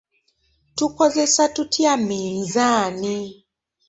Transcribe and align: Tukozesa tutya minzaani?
Tukozesa 0.77 1.45
tutya 1.55 1.93
minzaani? 2.07 3.17